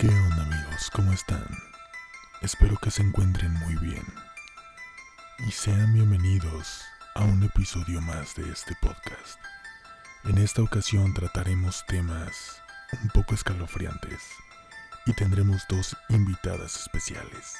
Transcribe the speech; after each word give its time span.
¿Qué 0.00 0.08
onda 0.08 0.44
amigos? 0.44 0.90
¿Cómo 0.94 1.12
están? 1.12 1.46
Espero 2.40 2.78
que 2.78 2.90
se 2.90 3.02
encuentren 3.02 3.52
muy 3.52 3.76
bien. 3.76 4.02
Y 5.46 5.50
sean 5.50 5.92
bienvenidos 5.92 6.80
a 7.14 7.24
un 7.24 7.42
episodio 7.42 8.00
más 8.00 8.34
de 8.34 8.50
este 8.50 8.74
podcast. 8.80 9.38
En 10.24 10.38
esta 10.38 10.62
ocasión 10.62 11.12
trataremos 11.12 11.84
temas 11.86 12.62
un 13.02 13.10
poco 13.10 13.34
escalofriantes 13.34 14.22
y 15.04 15.12
tendremos 15.12 15.66
dos 15.68 15.94
invitadas 16.08 16.76
especiales, 16.76 17.56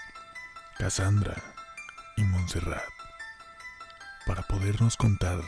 Cassandra 0.78 1.36
y 2.16 2.22
Montserrat, 2.22 2.88
para 4.24 4.40
podernos 4.44 4.96
contar 4.96 5.42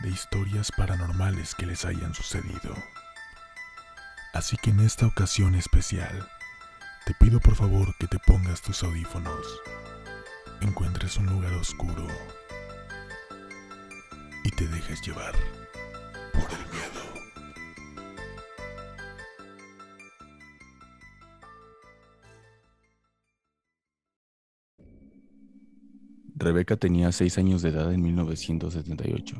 de 0.00 0.10
historias 0.10 0.70
paranormales 0.76 1.54
que 1.54 1.64
les 1.64 1.86
hayan 1.86 2.14
sucedido. 2.14 2.74
Así 4.38 4.56
que 4.56 4.70
en 4.70 4.78
esta 4.78 5.04
ocasión 5.04 5.56
especial, 5.56 6.28
te 7.04 7.12
pido 7.12 7.40
por 7.40 7.56
favor 7.56 7.92
que 7.98 8.06
te 8.06 8.20
pongas 8.20 8.62
tus 8.62 8.84
audífonos, 8.84 9.44
encuentres 10.60 11.16
un 11.16 11.26
lugar 11.26 11.52
oscuro 11.54 12.06
y 14.44 14.50
te 14.50 14.68
dejes 14.68 15.02
llevar 15.04 15.34
por 16.32 16.44
el 16.52 16.66
miedo. 16.70 17.02
Rebeca 26.36 26.76
tenía 26.76 27.10
seis 27.10 27.38
años 27.38 27.60
de 27.62 27.70
edad 27.70 27.92
en 27.92 28.04
1978, 28.04 29.34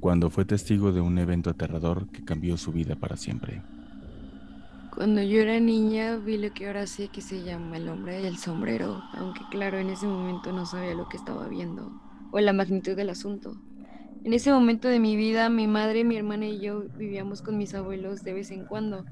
cuando 0.00 0.28
fue 0.28 0.44
testigo 0.44 0.90
de 0.90 1.00
un 1.00 1.18
evento 1.18 1.50
aterrador 1.50 2.10
que 2.10 2.24
cambió 2.24 2.56
su 2.56 2.72
vida 2.72 2.96
para 2.96 3.16
siempre. 3.16 3.62
Cuando 4.94 5.22
yo 5.22 5.40
era 5.40 5.58
niña 5.58 6.16
vi 6.18 6.36
lo 6.36 6.52
que 6.52 6.66
ahora 6.66 6.86
sé 6.86 7.08
que 7.08 7.22
se 7.22 7.42
llama 7.42 7.78
el 7.78 7.88
hombre 7.88 8.20
del 8.20 8.36
sombrero, 8.36 9.02
aunque 9.14 9.40
claro, 9.50 9.78
en 9.78 9.88
ese 9.88 10.06
momento 10.06 10.52
no 10.52 10.66
sabía 10.66 10.94
lo 10.94 11.08
que 11.08 11.16
estaba 11.16 11.48
viendo 11.48 11.98
o 12.30 12.38
la 12.40 12.52
magnitud 12.52 12.94
del 12.94 13.08
asunto. 13.08 13.56
En 14.22 14.34
ese 14.34 14.52
momento 14.52 14.88
de 14.88 15.00
mi 15.00 15.16
vida, 15.16 15.48
mi 15.48 15.66
madre, 15.66 16.04
mi 16.04 16.16
hermana 16.16 16.46
y 16.46 16.60
yo 16.60 16.82
vivíamos 16.98 17.40
con 17.40 17.56
mis 17.56 17.74
abuelos 17.74 18.22
de 18.22 18.34
vez 18.34 18.50
en 18.50 18.66
cuando, 18.66 19.06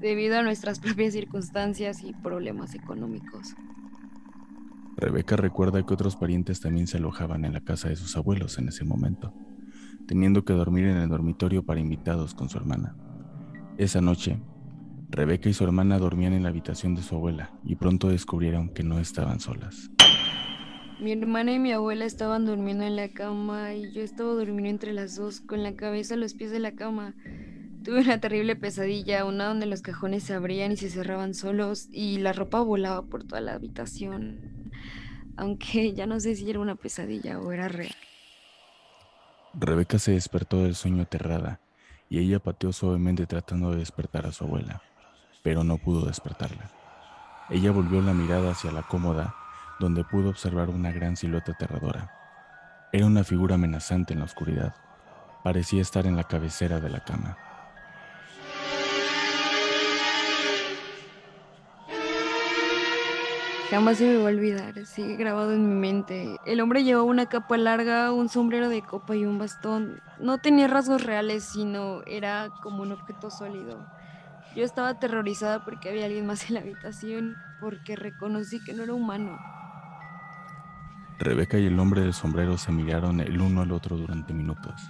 debido 0.00 0.36
a 0.36 0.42
nuestras 0.42 0.80
propias 0.80 1.12
circunstancias 1.12 2.02
y 2.02 2.12
problemas 2.12 2.74
económicos. 2.74 3.54
Rebeca 4.96 5.36
recuerda 5.36 5.86
que 5.86 5.94
otros 5.94 6.16
parientes 6.16 6.60
también 6.60 6.88
se 6.88 6.96
alojaban 6.96 7.44
en 7.44 7.52
la 7.52 7.60
casa 7.60 7.88
de 7.88 7.94
sus 7.94 8.16
abuelos 8.16 8.58
en 8.58 8.66
ese 8.66 8.84
momento, 8.84 9.32
teniendo 10.08 10.44
que 10.44 10.54
dormir 10.54 10.86
en 10.86 10.96
el 10.96 11.08
dormitorio 11.08 11.64
para 11.64 11.78
invitados 11.78 12.34
con 12.34 12.48
su 12.48 12.58
hermana. 12.58 12.96
Esa 13.78 14.00
noche, 14.00 14.42
Rebeca 15.10 15.48
y 15.48 15.54
su 15.54 15.64
hermana 15.64 15.98
dormían 15.98 16.34
en 16.34 16.44
la 16.44 16.50
habitación 16.50 16.94
de 16.94 17.02
su 17.02 17.16
abuela 17.16 17.50
y 17.64 17.74
pronto 17.74 18.08
descubrieron 18.08 18.68
que 18.68 18.84
no 18.84 19.00
estaban 19.00 19.40
solas. 19.40 19.90
Mi 21.00 21.12
hermana 21.12 21.52
y 21.52 21.58
mi 21.58 21.72
abuela 21.72 22.04
estaban 22.04 22.46
durmiendo 22.46 22.84
en 22.84 22.94
la 22.94 23.08
cama 23.08 23.74
y 23.74 23.90
yo 23.92 24.02
estaba 24.02 24.30
durmiendo 24.30 24.68
entre 24.68 24.92
las 24.92 25.16
dos, 25.16 25.40
con 25.40 25.64
la 25.64 25.74
cabeza 25.74 26.14
a 26.14 26.16
los 26.16 26.34
pies 26.34 26.52
de 26.52 26.60
la 26.60 26.72
cama. 26.72 27.14
Tuve 27.82 28.02
una 28.02 28.20
terrible 28.20 28.54
pesadilla, 28.54 29.24
una 29.24 29.46
donde 29.46 29.66
los 29.66 29.82
cajones 29.82 30.22
se 30.22 30.34
abrían 30.34 30.72
y 30.72 30.76
se 30.76 30.90
cerraban 30.90 31.34
solos 31.34 31.88
y 31.90 32.18
la 32.18 32.32
ropa 32.32 32.60
volaba 32.60 33.02
por 33.02 33.24
toda 33.24 33.40
la 33.40 33.54
habitación. 33.54 34.70
Aunque 35.36 35.92
ya 35.94 36.06
no 36.06 36.20
sé 36.20 36.36
si 36.36 36.48
era 36.48 36.60
una 36.60 36.76
pesadilla 36.76 37.40
o 37.40 37.50
era 37.50 37.66
real. 37.66 37.96
Rebeca 39.54 39.98
se 39.98 40.12
despertó 40.12 40.62
del 40.62 40.76
sueño 40.76 41.02
aterrada 41.02 41.60
y 42.08 42.18
ella 42.18 42.38
pateó 42.38 42.72
suavemente 42.72 43.26
tratando 43.26 43.72
de 43.72 43.78
despertar 43.78 44.26
a 44.26 44.32
su 44.32 44.44
abuela, 44.44 44.82
pero 45.42 45.64
no 45.64 45.78
pudo 45.78 46.06
despertarla. 46.06 46.70
Ella 47.48 47.72
volvió 47.72 48.00
la 48.00 48.14
mirada 48.14 48.52
hacia 48.52 48.72
la 48.72 48.82
cómoda 48.82 49.34
donde 49.80 50.04
pudo 50.04 50.28
observar 50.28 50.68
una 50.68 50.92
gran 50.92 51.16
silueta 51.16 51.52
aterradora. 51.52 52.10
Era 52.92 53.06
una 53.06 53.24
figura 53.24 53.54
amenazante 53.54 54.12
en 54.12 54.18
la 54.18 54.26
oscuridad. 54.26 54.74
Parecía 55.42 55.80
estar 55.80 56.06
en 56.06 56.16
la 56.16 56.24
cabecera 56.24 56.80
de 56.80 56.90
la 56.90 57.00
cama. 57.00 57.36
Jamás 63.70 63.98
se 63.98 64.04
me 64.04 64.16
va 64.16 64.24
a 64.24 64.32
olvidar, 64.32 64.84
sigue 64.84 65.14
grabado 65.14 65.52
en 65.52 65.68
mi 65.68 65.76
mente. 65.76 66.36
El 66.44 66.60
hombre 66.60 66.82
llevaba 66.82 67.04
una 67.04 67.26
capa 67.26 67.56
larga, 67.56 68.12
un 68.12 68.28
sombrero 68.28 68.68
de 68.68 68.82
copa 68.82 69.14
y 69.14 69.24
un 69.24 69.38
bastón. 69.38 70.02
No 70.18 70.38
tenía 70.38 70.66
rasgos 70.66 71.04
reales, 71.04 71.44
sino 71.44 72.02
era 72.02 72.50
como 72.62 72.82
un 72.82 72.90
objeto 72.90 73.30
sólido. 73.30 73.86
Yo 74.56 74.64
estaba 74.64 74.88
aterrorizada 74.88 75.64
porque 75.64 75.88
había 75.88 76.06
alguien 76.06 76.26
más 76.26 76.48
en 76.48 76.54
la 76.54 76.60
habitación, 76.60 77.36
porque 77.60 77.94
reconocí 77.94 78.62
que 78.64 78.74
no 78.74 78.82
era 78.82 78.94
humano. 78.94 79.38
Rebeca 81.20 81.58
y 81.58 81.66
el 81.66 81.78
hombre 81.78 82.00
del 82.00 82.14
sombrero 82.14 82.58
se 82.58 82.72
miraron 82.72 83.20
el 83.20 83.40
uno 83.40 83.60
al 83.60 83.72
otro 83.72 83.96
durante 83.96 84.32
minutos, 84.32 84.80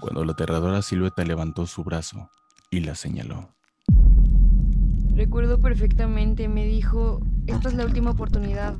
cuando 0.00 0.24
la 0.24 0.32
aterradora 0.32 0.82
silueta 0.82 1.24
levantó 1.24 1.66
su 1.66 1.84
brazo 1.84 2.30
y 2.70 2.80
la 2.80 2.94
señaló. 2.94 3.54
Recuerdo 5.14 5.60
perfectamente, 5.60 6.48
me 6.48 6.64
dijo, 6.64 7.20
esta 7.46 7.68
es 7.68 7.74
la 7.74 7.84
última 7.84 8.12
oportunidad. 8.12 8.74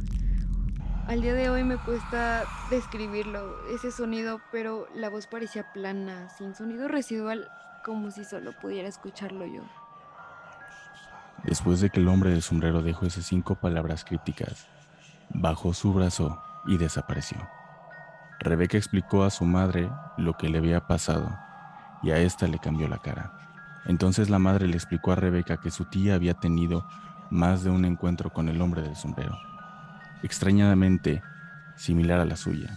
Al 1.07 1.21
día 1.21 1.35
de 1.35 1.49
hoy 1.51 1.63
me 1.63 1.77
cuesta 1.77 2.45
describirlo, 2.71 3.67
ese 3.69 3.93
sonido, 3.93 4.41
pero 4.51 4.87
la 4.95 5.11
voz 5.11 5.27
parecía 5.27 5.73
plana, 5.73 6.29
sin 6.31 6.55
sonido 6.55 6.89
residual, 6.89 7.49
como 7.85 8.11
si 8.11 8.25
solo 8.25 8.53
pudiera 8.61 8.89
escucharlo 8.89 9.47
yo. 9.47 9.63
Después 11.45 11.81
de 11.81 11.91
que 11.91 12.01
el 12.01 12.09
hombre 12.09 12.31
del 12.31 12.43
sombrero 12.43 12.83
dejó 12.83 13.07
esas 13.07 13.25
cinco 13.25 13.55
palabras 13.55 14.05
crípticas, 14.05 14.67
bajó 15.31 15.73
su 15.73 15.93
brazo 15.93 16.43
y 16.67 16.77
desapareció. 16.77 17.39
Rebeca 18.41 18.77
explicó 18.77 19.25
a 19.25 19.31
su 19.31 19.45
madre 19.45 19.91
lo 20.17 20.35
que 20.35 20.49
le 20.49 20.59
había 20.59 20.87
pasado 20.87 21.37
y 22.03 22.11
a 22.11 22.19
esta 22.19 22.47
le 22.47 22.59
cambió 22.59 22.89
la 22.89 22.99
cara. 22.99 23.33
Entonces 23.87 24.31
la 24.31 24.39
madre 24.39 24.67
le 24.67 24.77
explicó 24.77 25.13
a 25.13 25.17
Rebeca 25.17 25.59
que 25.59 25.71
su 25.71 25.87
tía 25.87 26.15
había 26.15 26.35
tenido 26.35 26.87
más 27.31 27.65
de 27.65 27.71
un 27.71 27.85
encuentro 27.85 28.31
con 28.31 28.49
el 28.49 28.61
hombre 28.61 28.83
del 28.83 28.97
sombrero, 28.97 29.37
extrañadamente 30.23 31.23
similar 31.77 32.21
a 32.21 32.25
la 32.25 32.37
suya. 32.37 32.77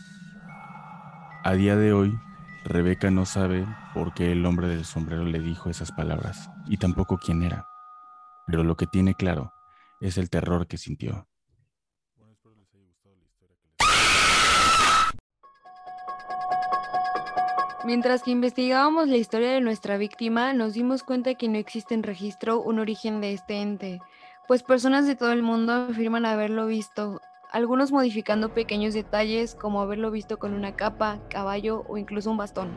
A 1.43 1.53
día 1.53 1.75
de 1.75 1.93
hoy, 1.93 2.17
Rebeca 2.63 3.09
no 3.09 3.25
sabe 3.25 3.65
por 3.93 4.13
qué 4.13 4.31
el 4.31 4.45
hombre 4.45 4.67
del 4.67 4.85
sombrero 4.85 5.25
le 5.25 5.39
dijo 5.39 5.69
esas 5.69 5.91
palabras 5.91 6.49
y 6.67 6.77
tampoco 6.77 7.17
quién 7.17 7.41
era, 7.43 7.67
pero 8.51 8.65
lo 8.65 8.75
que 8.75 8.85
tiene 8.85 9.15
claro 9.15 9.53
es 10.01 10.17
el 10.17 10.29
terror 10.29 10.67
que 10.67 10.77
sintió. 10.77 11.25
Mientras 17.85 18.23
que 18.23 18.31
investigábamos 18.31 19.07
la 19.07 19.15
historia 19.15 19.51
de 19.51 19.61
nuestra 19.61 19.95
víctima, 19.95 20.51
nos 20.53 20.73
dimos 20.73 21.01
cuenta 21.03 21.35
que 21.35 21.47
no 21.47 21.57
existe 21.57 21.93
en 21.93 22.03
registro 22.03 22.61
un 22.61 22.79
origen 22.79 23.21
de 23.21 23.31
este 23.31 23.61
ente, 23.61 24.01
pues 24.49 24.63
personas 24.63 25.07
de 25.07 25.15
todo 25.15 25.31
el 25.31 25.43
mundo 25.43 25.71
afirman 25.71 26.25
haberlo 26.25 26.65
visto, 26.65 27.21
algunos 27.53 27.93
modificando 27.93 28.53
pequeños 28.53 28.93
detalles 28.93 29.55
como 29.55 29.79
haberlo 29.79 30.11
visto 30.11 30.39
con 30.39 30.53
una 30.53 30.75
capa, 30.75 31.19
caballo 31.29 31.85
o 31.87 31.97
incluso 31.97 32.29
un 32.29 32.37
bastón. 32.37 32.69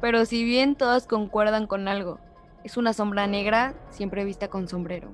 Pero 0.00 0.24
si 0.26 0.44
bien 0.44 0.76
todas 0.76 1.08
concuerdan 1.08 1.66
con 1.66 1.88
algo, 1.88 2.20
es 2.66 2.76
una 2.76 2.92
sombra 2.92 3.28
negra 3.28 3.74
siempre 3.90 4.24
vista 4.24 4.48
con 4.48 4.66
sombrero. 4.66 5.12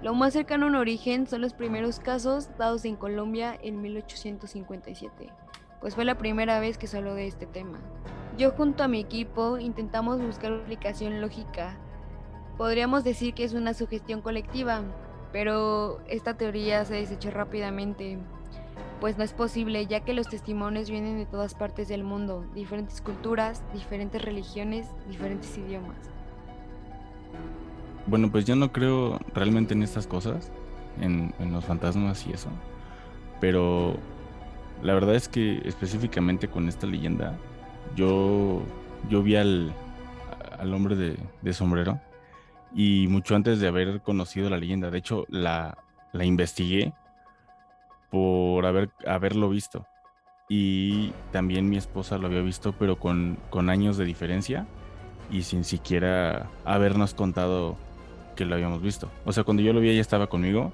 Lo 0.00 0.14
más 0.14 0.32
cercano 0.32 0.66
a 0.66 0.68
un 0.68 0.76
origen 0.76 1.26
son 1.26 1.40
los 1.40 1.52
primeros 1.52 1.98
casos 1.98 2.50
dados 2.56 2.84
en 2.84 2.94
Colombia 2.94 3.58
en 3.60 3.82
1857, 3.82 5.28
pues 5.80 5.96
fue 5.96 6.04
la 6.04 6.18
primera 6.18 6.60
vez 6.60 6.78
que 6.78 6.86
se 6.86 6.98
habló 6.98 7.14
de 7.14 7.26
este 7.26 7.46
tema. 7.46 7.80
Yo 8.36 8.52
junto 8.52 8.84
a 8.84 8.88
mi 8.88 9.00
equipo 9.00 9.58
intentamos 9.58 10.22
buscar 10.22 10.52
una 10.52 10.60
explicación 10.60 11.20
lógica. 11.20 11.76
Podríamos 12.56 13.02
decir 13.02 13.34
que 13.34 13.42
es 13.42 13.54
una 13.54 13.74
sugestión 13.74 14.22
colectiva, 14.22 14.82
pero 15.32 15.98
esta 16.06 16.34
teoría 16.34 16.84
se 16.84 16.94
desechó 16.94 17.32
rápidamente, 17.32 18.18
pues 19.00 19.18
no 19.18 19.24
es 19.24 19.32
posible 19.32 19.84
ya 19.86 20.04
que 20.04 20.14
los 20.14 20.28
testimonios 20.28 20.90
vienen 20.90 21.18
de 21.18 21.26
todas 21.26 21.54
partes 21.54 21.88
del 21.88 22.04
mundo, 22.04 22.44
diferentes 22.54 23.00
culturas, 23.00 23.64
diferentes 23.74 24.22
religiones, 24.22 24.86
diferentes 25.08 25.58
idiomas. 25.58 26.17
Bueno, 28.08 28.30
pues 28.30 28.46
yo 28.46 28.56
no 28.56 28.72
creo 28.72 29.20
realmente 29.34 29.74
en 29.74 29.82
estas 29.82 30.06
cosas, 30.06 30.50
en, 30.98 31.34
en 31.38 31.52
los 31.52 31.64
fantasmas 31.64 32.26
y 32.26 32.32
eso, 32.32 32.48
pero 33.38 33.98
la 34.82 34.94
verdad 34.94 35.14
es 35.14 35.28
que 35.28 35.60
específicamente 35.66 36.48
con 36.48 36.68
esta 36.68 36.86
leyenda, 36.86 37.36
yo, 37.96 38.62
yo 39.10 39.22
vi 39.22 39.36
al, 39.36 39.74
al 40.58 40.72
hombre 40.72 40.96
de, 40.96 41.18
de, 41.42 41.52
sombrero 41.52 42.00
y 42.74 43.06
mucho 43.08 43.36
antes 43.36 43.60
de 43.60 43.68
haber 43.68 44.00
conocido 44.00 44.48
la 44.48 44.56
leyenda, 44.56 44.90
de 44.90 44.98
hecho 44.98 45.26
la, 45.28 45.76
la 46.12 46.24
investigué 46.24 46.94
por 48.10 48.64
haber, 48.64 48.90
haberlo 49.06 49.50
visto. 49.50 49.86
Y 50.48 51.12
también 51.30 51.68
mi 51.68 51.76
esposa 51.76 52.16
lo 52.16 52.26
había 52.26 52.40
visto, 52.40 52.72
pero 52.72 52.98
con, 52.98 53.36
con 53.50 53.68
años 53.68 53.98
de 53.98 54.06
diferencia 54.06 54.66
y 55.30 55.42
sin 55.42 55.62
siquiera 55.62 56.48
habernos 56.64 57.12
contado 57.12 57.76
que 58.38 58.44
lo 58.44 58.54
habíamos 58.54 58.80
visto. 58.80 59.10
O 59.24 59.32
sea, 59.32 59.42
cuando 59.42 59.64
yo 59.64 59.72
lo 59.72 59.80
vi 59.80 59.90
ella 59.90 60.00
estaba 60.00 60.28
conmigo, 60.28 60.72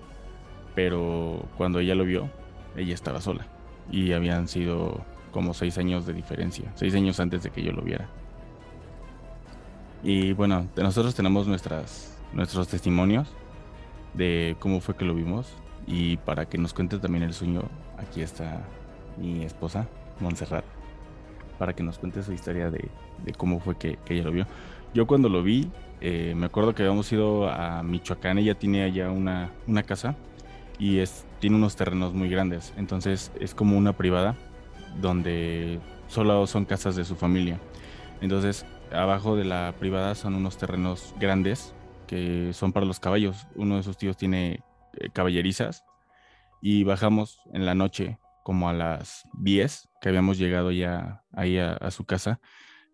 pero 0.74 1.42
cuando 1.56 1.78
ella 1.78 1.94
lo 1.94 2.04
vio, 2.04 2.28
ella 2.76 2.92
estaba 2.92 3.22
sola. 3.22 3.46
Y 3.90 4.12
habían 4.12 4.48
sido 4.48 5.00
como 5.32 5.54
seis 5.54 5.78
años 5.78 6.04
de 6.04 6.12
diferencia, 6.12 6.70
seis 6.74 6.94
años 6.94 7.18
antes 7.20 7.42
de 7.42 7.48
que 7.48 7.62
yo 7.62 7.72
lo 7.72 7.80
viera. 7.80 8.06
Y 10.02 10.34
bueno, 10.34 10.68
nosotros 10.76 11.14
tenemos 11.14 11.46
nuestras, 11.46 12.20
nuestros 12.34 12.68
testimonios 12.68 13.32
de 14.12 14.56
cómo 14.60 14.82
fue 14.82 14.94
que 14.94 15.06
lo 15.06 15.14
vimos. 15.14 15.50
Y 15.86 16.18
para 16.18 16.44
que 16.44 16.58
nos 16.58 16.74
cuente 16.74 16.98
también 16.98 17.24
el 17.24 17.32
sueño, 17.32 17.62
aquí 17.96 18.20
está 18.20 18.62
mi 19.16 19.42
esposa, 19.42 19.88
Montserrat, 20.20 20.66
para 21.58 21.72
que 21.72 21.82
nos 21.82 21.98
cuente 21.98 22.22
su 22.22 22.32
historia 22.34 22.70
de, 22.70 22.90
cómo 23.38 23.58
fue 23.58 23.76
que, 23.76 23.98
ella 24.10 24.24
lo 24.24 24.32
vio. 24.32 24.46
Yo 24.94 25.06
cuando 25.06 25.28
lo 25.28 25.42
vi, 25.42 25.70
eh, 26.00 26.34
me 26.36 26.46
acuerdo 26.46 26.74
que 26.74 26.82
habíamos 26.82 27.12
ido 27.12 27.48
a 27.48 27.82
Michoacán, 27.82 28.38
ella 28.38 28.54
tiene 28.54 28.84
allá 28.84 29.10
una, 29.10 29.50
una 29.66 29.82
casa 29.82 30.16
y 30.78 30.98
es, 30.98 31.26
tiene 31.40 31.56
unos 31.56 31.76
terrenos 31.76 32.14
muy 32.14 32.28
grandes, 32.28 32.72
entonces 32.76 33.32
es 33.40 33.54
como 33.54 33.76
una 33.76 33.92
privada 33.94 34.36
donde 35.00 35.80
solo 36.08 36.46
son 36.46 36.64
casas 36.64 36.96
de 36.96 37.04
su 37.04 37.16
familia. 37.16 37.58
Entonces, 38.20 38.64
abajo 38.92 39.36
de 39.36 39.44
la 39.44 39.74
privada 39.78 40.14
son 40.14 40.34
unos 40.34 40.56
terrenos 40.56 41.14
grandes 41.18 41.74
que 42.06 42.52
son 42.52 42.72
para 42.72 42.86
los 42.86 43.00
caballos. 43.00 43.46
Uno 43.56 43.76
de 43.76 43.82
sus 43.82 43.96
tíos 43.96 44.16
tiene 44.16 44.62
eh, 44.94 45.10
caballerizas 45.12 45.84
y 46.62 46.84
bajamos 46.84 47.40
en 47.52 47.66
la 47.66 47.74
noche 47.74 48.18
como 48.42 48.68
a 48.68 48.72
las 48.72 49.24
10 49.38 49.88
que 50.00 50.08
habíamos 50.08 50.38
llegado 50.38 50.70
ya 50.70 51.22
ahí 51.32 51.58
a, 51.58 51.90
su 51.90 52.04
casa. 52.04 52.40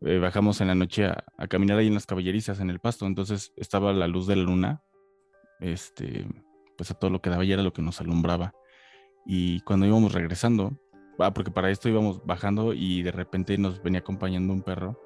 Eh, 0.02 0.18
bajamos 0.18 0.60
en 0.60 0.68
la 0.68 0.74
noche 0.74 1.06
a, 1.06 1.24
caminar 1.48 1.78
ahí 1.78 1.88
en 1.88 1.94
las 1.94 2.06
caballerizas 2.06 2.60
en 2.60 2.70
el 2.70 2.80
pasto. 2.80 3.06
Entonces 3.06 3.52
estaba 3.56 3.92
la 3.92 4.08
luz 4.08 4.26
de 4.26 4.36
la 4.36 4.42
luna, 4.42 4.82
este, 5.60 6.26
pues 6.76 6.90
a 6.90 6.94
todo 6.94 7.10
lo 7.10 7.20
que 7.20 7.30
daba 7.30 7.44
y 7.44 7.52
era 7.52 7.62
lo 7.62 7.72
que 7.72 7.82
nos 7.82 8.00
alumbraba. 8.00 8.54
Y 9.26 9.60
cuando 9.60 9.86
íbamos 9.86 10.12
regresando, 10.12 10.78
Ah, 11.22 11.34
porque 11.34 11.50
para 11.50 11.70
esto 11.70 11.88
íbamos 11.88 12.24
bajando 12.24 12.72
y 12.72 13.02
de 13.02 13.12
repente 13.12 13.58
nos 13.58 13.82
venía 13.82 14.00
acompañando 14.00 14.54
un 14.54 14.62
perro 14.62 14.98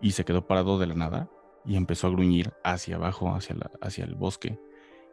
y 0.00 0.12
se 0.12 0.24
quedó 0.24 0.46
parado 0.46 0.78
de 0.78 0.86
la 0.86 0.94
nada 0.94 1.28
y 1.64 1.76
empezó 1.76 2.06
a 2.06 2.10
gruñir 2.10 2.52
hacia 2.62 2.94
abajo, 2.94 3.34
hacia, 3.34 3.56
la, 3.56 3.70
hacia 3.80 4.04
el 4.04 4.14
bosque. 4.14 4.58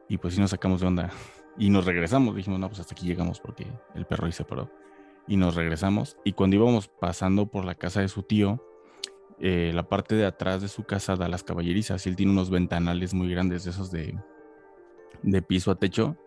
Y 0.08 0.20
pues 0.20 0.36
sí 0.36 0.40
nos 0.40 0.52
sacamos 0.52 0.82
de 0.82 0.88
onda 0.88 1.10
y 1.58 1.72
nos 1.72 1.86
regresamos. 1.86 2.36
Dijimos, 2.36 2.60
no, 2.60 2.68
pues 2.68 2.80
hasta 2.80 2.94
aquí 2.94 3.08
llegamos 3.08 3.40
porque 3.40 3.66
el 3.96 4.06
perro 4.06 4.28
ahí 4.28 4.32
se 4.32 4.46
paró. 4.46 4.70
Y 5.28 5.38
nos 5.38 5.56
regresamos. 5.56 6.18
Y 6.24 6.34
cuando 6.34 6.58
íbamos 6.58 6.88
pasando 6.88 7.48
por 7.48 7.66
la 7.66 7.74
casa 7.74 8.02
de 8.02 8.08
su 8.08 8.22
tío, 8.22 8.64
eh, 9.40 9.72
la 9.74 9.90
parte 9.90 10.16
de 10.16 10.26
atrás 10.26 10.62
de 10.62 10.68
su 10.68 10.84
casa 10.84 11.16
da 11.16 11.28
las 11.28 11.44
caballerizas 11.44 12.06
y 12.06 12.10
él 12.10 12.16
tiene 12.16 12.32
unos 12.32 12.50
ventanales 12.50 13.14
muy 13.14 13.30
grandes, 13.30 13.64
de 13.64 13.72
esos 13.72 13.92
de, 13.92 14.18
de 15.24 15.42
piso 15.42 15.72
a 15.72 15.76
techo 15.76 16.18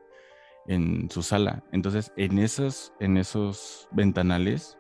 en 0.66 1.10
su 1.10 1.22
sala. 1.22 1.64
Entonces, 1.72 2.12
en 2.16 2.38
esos, 2.38 2.92
en 3.00 3.16
esos 3.16 3.88
ventanales, 3.90 4.78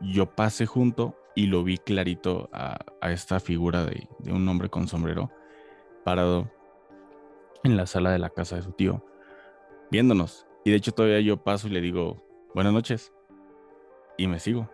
yo 0.00 0.34
pasé 0.34 0.66
junto 0.66 1.16
y 1.34 1.46
lo 1.46 1.62
vi 1.62 1.78
clarito 1.78 2.48
a, 2.52 2.78
esta 3.02 3.38
figura 3.38 3.84
de, 3.84 4.08
un 4.32 4.48
hombre 4.48 4.70
con 4.70 4.88
sombrero 4.88 5.30
parado 6.04 6.50
en 7.62 7.76
la 7.76 7.86
sala 7.86 8.10
de 8.10 8.18
la 8.18 8.30
casa 8.30 8.56
de 8.56 8.62
su 8.62 8.72
tío, 8.72 9.04
viéndonos. 9.90 10.46
Y 10.64 10.70
de 10.70 10.76
hecho 10.76 10.92
todavía 10.92 11.20
yo 11.20 11.44
paso 11.44 11.68
y 11.68 11.70
le 11.70 11.80
digo, 11.80 12.24
buenas 12.54 12.72
noches. 12.72 13.12
Y 14.16 14.26
me 14.26 14.40
sigo. 14.40 14.68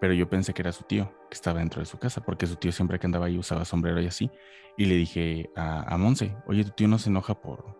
Pero 0.00 0.14
yo 0.14 0.28
pensé 0.28 0.54
que 0.54 0.62
era 0.62 0.72
su 0.72 0.84
tío, 0.84 1.12
que 1.32 1.36
estaba 1.36 1.60
dentro 1.60 1.80
de 1.80 1.86
su 1.86 1.98
casa, 1.98 2.20
porque 2.22 2.46
su 2.46 2.56
tío 2.56 2.72
siempre 2.72 2.98
que 2.98 3.06
andaba 3.06 3.24
ahí 3.24 3.38
usaba 3.38 3.64
sombrero 3.64 4.02
y 4.02 4.06
así. 4.06 4.30
Y 4.76 4.84
le 4.84 4.96
dije 4.96 5.48
a, 5.56 5.96
Monse, 5.96 6.36
oye, 6.46 6.62
tu 6.62 6.72
tío 6.72 6.88
no 6.88 6.98
se 6.98 7.08
enoja 7.08 7.40
por, 7.40 7.74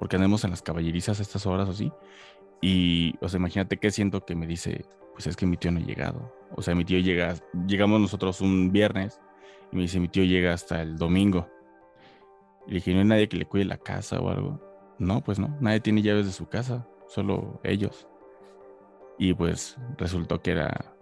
porque 0.00 0.16
andemos 0.16 0.42
en 0.42 0.50
las 0.50 0.60
caballerizas 0.60 1.20
a 1.20 1.22
estas 1.22 1.46
horas 1.46 1.68
o 1.68 1.70
así. 1.70 1.92
Y, 2.60 3.14
o 3.20 3.28
sea, 3.28 3.38
imagínate 3.38 3.76
que 3.76 3.92
siento 3.92 4.24
que 4.24 4.34
me 4.34 4.44
dice, 4.44 4.84
pues 5.12 5.28
es 5.28 5.36
que 5.36 5.46
mi 5.46 5.56
tío 5.56 5.70
no 5.70 5.78
ha 5.78 5.84
llegado. 5.84 6.34
O 6.56 6.62
sea, 6.62 6.74
mi 6.74 6.84
tío 6.84 6.98
llega, 6.98 7.36
llegamos 7.68 8.00
nosotros 8.00 8.40
un 8.40 8.72
viernes 8.72 9.20
y 9.70 9.76
me 9.76 9.82
dice, 9.82 10.00
mi 10.00 10.08
tío 10.08 10.24
llega 10.24 10.52
hasta 10.52 10.82
el 10.82 10.96
domingo. 10.96 11.48
Y 12.66 12.70
le 12.70 12.74
dije, 12.74 12.92
¿no 12.92 12.98
hay 12.98 13.06
nadie 13.06 13.28
que 13.28 13.36
le 13.36 13.46
cuide 13.46 13.66
la 13.66 13.78
casa 13.78 14.18
o 14.18 14.30
algo? 14.30 14.60
No, 14.98 15.22
pues 15.22 15.38
no, 15.38 15.56
nadie 15.60 15.78
tiene 15.78 16.02
llaves 16.02 16.26
de 16.26 16.32
su 16.32 16.48
casa, 16.48 16.88
solo 17.06 17.60
ellos. 17.62 18.08
Y 19.16 19.32
pues 19.34 19.76
resultó 19.96 20.42
que 20.42 20.50
era, 20.50 20.96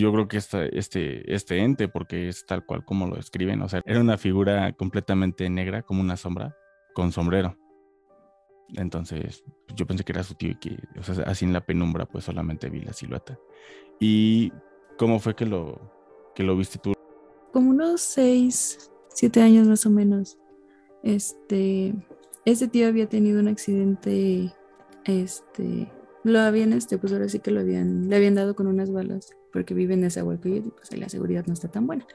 yo 0.00 0.12
creo 0.12 0.28
que 0.28 0.38
este, 0.38 1.34
este 1.34 1.58
ente, 1.58 1.88
porque 1.88 2.28
es 2.28 2.46
tal 2.46 2.64
cual 2.64 2.84
como 2.84 3.06
lo 3.06 3.16
describen, 3.16 3.60
o 3.62 3.68
sea, 3.68 3.82
era 3.84 4.00
una 4.00 4.16
figura 4.16 4.72
completamente 4.72 5.48
negra, 5.50 5.82
como 5.82 6.00
una 6.00 6.16
sombra, 6.16 6.56
con 6.94 7.12
sombrero. 7.12 7.56
Entonces, 8.74 9.44
yo 9.74 9.86
pensé 9.86 10.04
que 10.04 10.12
era 10.12 10.22
su 10.22 10.34
tío 10.34 10.52
y 10.52 10.54
que, 10.54 10.78
o 10.98 11.02
sea, 11.02 11.24
así 11.24 11.44
en 11.44 11.52
la 11.52 11.64
penumbra, 11.64 12.06
pues 12.06 12.24
solamente 12.24 12.70
vi 12.70 12.80
la 12.80 12.92
silueta. 12.92 13.38
¿Y 14.00 14.50
cómo 14.96 15.18
fue 15.18 15.34
que 15.34 15.44
lo, 15.44 15.78
que 16.34 16.42
lo 16.42 16.56
viste 16.56 16.78
tú? 16.78 16.94
Como 17.52 17.70
unos 17.70 18.00
seis, 18.00 18.90
siete 19.08 19.42
años 19.42 19.68
más 19.68 19.84
o 19.84 19.90
menos. 19.90 20.38
Este, 21.02 21.94
ese 22.44 22.68
tío 22.68 22.88
había 22.88 23.08
tenido 23.08 23.40
un 23.40 23.48
accidente, 23.48 24.54
este, 25.04 25.92
lo 26.24 26.40
habían, 26.40 26.72
este, 26.72 26.98
pues 26.98 27.12
ahora 27.12 27.28
sí 27.28 27.40
que 27.40 27.50
lo 27.50 27.60
habían, 27.60 28.08
le 28.08 28.16
habían 28.16 28.34
dado 28.34 28.54
con 28.54 28.66
unas 28.66 28.90
balas, 28.90 29.34
porque 29.52 29.74
vive 29.74 29.94
en 29.94 30.04
esa 30.04 30.24
hueco 30.24 30.48
y 30.48 30.60
pues 30.60 30.96
la 30.96 31.08
seguridad 31.08 31.44
no 31.46 31.52
está 31.52 31.68
tan 31.68 31.86
buena. 31.86 32.06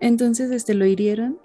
Entonces, 0.00 0.50
este, 0.50 0.74
lo 0.74 0.86
hirieron 0.86 1.38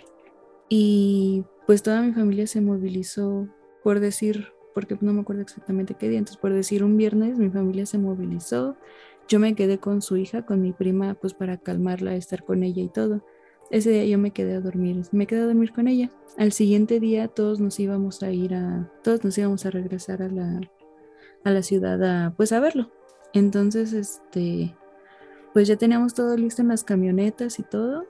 y 0.69 1.43
pues 1.67 1.83
toda 1.83 2.01
mi 2.01 2.13
familia 2.13 2.47
se 2.47 2.61
movilizó 2.61 3.47
por 3.83 3.99
decir, 3.99 4.47
porque 4.73 4.97
no 5.01 5.13
me 5.13 5.21
acuerdo 5.21 5.41
exactamente 5.41 5.93
qué 5.93 6.09
día, 6.09 6.17
entonces 6.17 6.41
por 6.41 6.51
decir 6.51 6.83
un 6.83 6.97
viernes 6.97 7.37
mi 7.37 7.49
familia 7.49 7.85
se 7.85 7.97
movilizó, 7.97 8.75
yo 9.27 9.39
me 9.39 9.55
quedé 9.55 9.77
con 9.79 10.01
su 10.01 10.17
hija, 10.17 10.45
con 10.45 10.61
mi 10.61 10.71
prima, 10.71 11.15
pues 11.15 11.33
para 11.33 11.57
calmarla, 11.57 12.15
estar 12.15 12.43
con 12.43 12.63
ella 12.63 12.83
y 12.83 12.89
todo. 12.89 13.23
Ese 13.71 13.89
día 13.89 14.05
yo 14.05 14.17
me 14.19 14.31
quedé 14.31 14.55
a 14.55 14.61
dormir, 14.61 15.01
me 15.11 15.25
quedé 15.25 15.41
a 15.41 15.45
dormir 15.45 15.71
con 15.71 15.87
ella. 15.87 16.11
Al 16.37 16.51
siguiente 16.51 16.99
día 16.99 17.27
todos 17.27 17.59
nos 17.59 17.79
íbamos 17.79 18.21
a 18.21 18.31
ir 18.31 18.53
a, 18.53 18.91
todos 19.03 19.23
nos 19.23 19.37
íbamos 19.37 19.65
a 19.65 19.71
regresar 19.71 20.21
a 20.21 20.29
la, 20.29 20.61
a 21.45 21.51
la 21.51 21.61
ciudad 21.61 22.03
a, 22.03 22.33
pues 22.35 22.51
a 22.51 22.59
verlo. 22.59 22.91
Entonces, 23.33 23.93
este, 23.93 24.75
pues 25.53 25.67
ya 25.67 25.77
teníamos 25.77 26.13
todo 26.13 26.35
listo 26.35 26.61
en 26.61 26.67
las 26.67 26.83
camionetas 26.83 27.59
y 27.59 27.63
todo. 27.63 28.05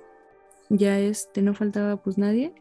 Ya 0.70 1.00
este, 1.00 1.44
no 1.44 1.54
faltaba 1.54 2.02
pues 2.02 2.18
nadie. 2.18 2.56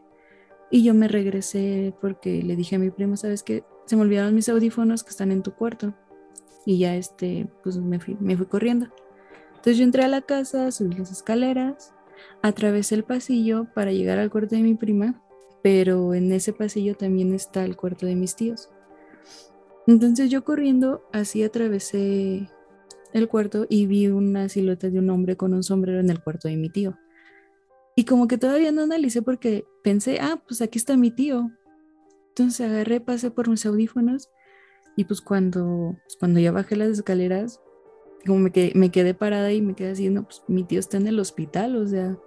Y 0.69 0.83
yo 0.83 0.93
me 0.93 1.07
regresé 1.07 1.93
porque 2.01 2.43
le 2.43 2.55
dije 2.55 2.75
a 2.75 2.79
mi 2.79 2.91
primo, 2.91 3.17
¿sabes 3.17 3.41
qué? 3.41 3.63
Se 3.85 3.95
me 3.95 4.03
olvidaron 4.03 4.35
mis 4.35 4.49
audífonos 4.49 5.03
que 5.03 5.09
están 5.09 5.31
en 5.31 5.41
tu 5.41 5.53
cuarto. 5.53 5.93
Y 6.65 6.79
ya 6.79 6.95
este, 6.95 7.47
pues 7.63 7.77
me 7.77 7.99
fui, 7.99 8.17
me 8.19 8.35
fui 8.35 8.45
corriendo. 8.45 8.87
Entonces 9.49 9.77
yo 9.77 9.83
entré 9.83 10.03
a 10.03 10.07
la 10.07 10.21
casa, 10.21 10.71
subí 10.71 10.95
las 10.95 11.11
escaleras, 11.11 11.93
atravesé 12.41 12.95
el 12.95 13.03
pasillo 13.03 13.67
para 13.73 13.91
llegar 13.91 14.19
al 14.19 14.29
cuarto 14.29 14.55
de 14.55 14.61
mi 14.61 14.75
prima, 14.75 15.23
pero 15.63 16.13
en 16.13 16.31
ese 16.31 16.53
pasillo 16.53 16.95
también 16.95 17.33
está 17.33 17.63
el 17.63 17.75
cuarto 17.75 18.05
de 18.05 18.15
mis 18.15 18.35
tíos. 18.35 18.69
Entonces 19.87 20.29
yo 20.29 20.43
corriendo 20.43 21.03
así 21.13 21.43
atravesé 21.43 22.49
el 23.13 23.27
cuarto 23.27 23.65
y 23.69 23.85
vi 23.85 24.07
una 24.07 24.49
silueta 24.49 24.89
de 24.89 24.99
un 24.99 25.09
hombre 25.09 25.37
con 25.37 25.53
un 25.53 25.63
sombrero 25.63 25.99
en 25.99 26.09
el 26.09 26.21
cuarto 26.21 26.47
de 26.47 26.57
mi 26.57 26.69
tío. 26.69 26.97
Y 27.95 28.03
como 28.05 28.27
que 28.27 28.37
todavía 28.37 28.71
no 28.71 28.83
analicé 28.83 29.21
porque 29.21 29.65
pensé, 29.83 30.19
ah, 30.19 30.41
pues 30.47 30.61
aquí 30.61 30.77
está 30.77 30.97
mi 30.97 31.11
tío. 31.11 31.51
Entonces 32.29 32.61
agarré, 32.61 32.99
pasé 32.99 33.31
por 33.31 33.47
mis 33.47 33.65
audífonos 33.65 34.29
y 34.97 35.05
pues 35.05 35.21
cuando, 35.21 35.95
pues 36.03 36.17
cuando 36.17 36.39
ya 36.39 36.51
bajé 36.51 36.75
las 36.75 36.89
escaleras, 36.89 37.61
como 38.25 38.39
me 38.39 38.51
quedé, 38.51 38.71
me 38.75 38.91
quedé 38.91 39.13
parada 39.13 39.53
y 39.53 39.61
me 39.61 39.75
quedé 39.75 39.91
haciendo, 39.91 40.23
pues 40.23 40.43
mi 40.47 40.63
tío 40.63 40.79
está 40.79 40.97
en 40.97 41.07
el 41.07 41.19
hospital, 41.19 41.75
o 41.77 41.87
sea, 41.87 42.17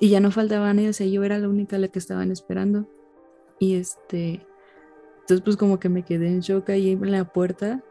y 0.00 0.08
ya 0.10 0.20
no 0.20 0.30
faltaba 0.30 0.72
nadie, 0.72 0.90
o 0.90 1.04
yo 1.04 1.24
era 1.24 1.38
la 1.38 1.48
única 1.48 1.78
la 1.78 1.88
que 1.88 1.98
estaban 1.98 2.30
esperando. 2.32 2.88
Y 3.58 3.76
este, 3.76 4.46
entonces 5.26 5.42
pues 5.42 5.56
como 5.56 5.80
que 5.80 5.88
me 5.88 6.04
quedé 6.04 6.28
en 6.28 6.40
shock 6.40 6.70
ahí 6.70 6.92
en 6.92 7.10
la 7.10 7.24
puerta 7.24 7.82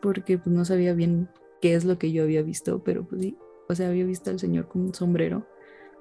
porque 0.00 0.38
pues 0.38 0.54
no 0.54 0.64
sabía 0.64 0.94
bien 0.94 1.28
qué 1.60 1.74
es 1.74 1.84
lo 1.84 1.98
que 1.98 2.12
yo 2.12 2.22
había 2.22 2.42
visto, 2.42 2.84
pero 2.84 3.04
pues 3.04 3.22
sí, 3.22 3.36
o 3.68 3.74
sea, 3.74 3.88
había 3.88 4.04
visto 4.04 4.30
al 4.30 4.38
señor 4.38 4.68
con 4.68 4.82
un 4.82 4.94
sombrero 4.94 5.46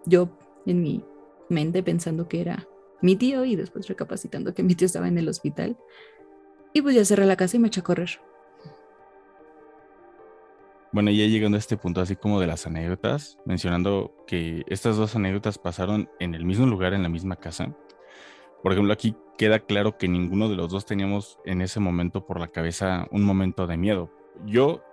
yo 0.06 0.30
en 0.66 0.82
mi 0.82 1.04
mente 1.50 1.82
pensando 1.82 2.28
que 2.28 2.42
era 2.42 2.68
mi 3.02 3.16
tío 3.16 3.46
y 3.46 3.56
después 3.56 3.88
recapacitando 3.88 4.54
que 4.54 4.64
mi 4.64 4.76
tío 4.76 4.86
estaba 4.86 5.08
en 5.08 5.18
el 5.18 5.28
hospital. 5.28 5.78
Y 6.74 6.84
pues 6.84 6.96
ya 6.96 7.04
cerré 7.04 7.26
la 7.26 7.36
casa 7.36 7.58
y 7.58 7.60
me 7.60 7.68
eché 7.68 7.80
a 7.80 7.84
correr. 7.84 8.22
Bueno, 10.92 11.12
ya 11.12 11.26
llegando 11.26 11.56
a 11.56 11.60
este 11.60 11.78
punto 11.78 12.02
así 12.02 12.16
como 12.16 12.40
de 12.40 12.48
las 12.48 12.66
anécdotas, 12.66 13.38
mencionando 13.46 14.14
que 14.28 14.64
estas 14.68 14.98
dos 14.98 15.16
anécdotas 15.16 15.58
pasaron 15.58 16.10
en 16.20 16.34
el 16.36 16.46
mismo 16.46 16.66
lugar, 16.66 16.94
en 16.94 17.04
la 17.04 17.10
misma 17.10 17.36
casa. 17.36 17.76
Por 18.62 18.72
ejemplo, 18.72 18.94
aquí 18.94 19.16
queda 19.38 19.60
claro 19.60 19.98
que 19.98 20.08
ninguno 20.08 20.50
de 20.50 20.56
los 20.56 20.70
dos 20.70 20.86
teníamos 20.86 21.40
en 21.46 21.62
ese 21.62 21.80
momento 21.80 22.26
por 22.26 22.40
la 22.40 22.50
cabeza 22.50 23.08
un 23.12 23.24
momento 23.24 23.68
de 23.68 23.78
miedo. 23.78 24.12
Yo, 24.46 24.84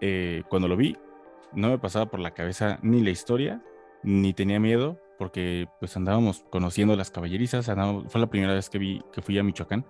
eh, 0.00 0.44
cuando 0.48 0.68
lo 0.68 0.76
vi, 0.76 0.96
no 1.52 1.68
me 1.68 1.78
pasaba 1.78 2.06
por 2.06 2.20
la 2.20 2.32
cabeza 2.32 2.78
ni 2.82 3.02
la 3.02 3.10
historia, 3.10 3.62
ni 4.02 4.32
tenía 4.32 4.60
miedo, 4.60 5.00
porque 5.18 5.68
pues 5.80 5.96
andábamos 5.96 6.44
conociendo 6.50 6.94
las 6.96 7.10
caballerizas, 7.10 7.66
fue 8.08 8.20
la 8.20 8.26
primera 8.28 8.54
vez 8.54 8.70
que 8.70 8.78
vi 8.78 9.02
que 9.12 9.22
fui 9.22 9.38
a 9.38 9.42
Michoacán 9.42 9.84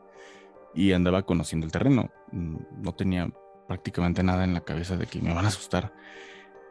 y 0.75 0.93
andaba 0.93 1.23
conociendo 1.23 1.67
el 1.67 1.73
terreno. 1.73 2.11
Mm, 2.33 2.57
no 2.83 2.95
tenía 2.95 3.29
prácticamente 3.67 4.23
nada 4.23 4.45
en 4.45 4.55
la 4.55 4.61
cabeza 4.61 4.97
de 4.97 5.07
que 5.07 5.21
me 5.21 5.35
van 5.35 5.45
a 5.45 5.49
asustar. 5.49 5.93